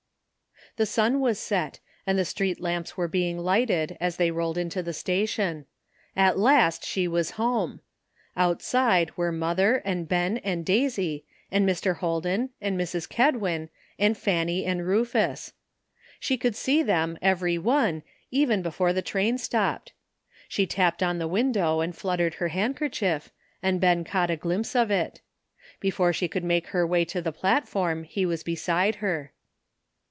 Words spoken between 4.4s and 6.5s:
into the station; at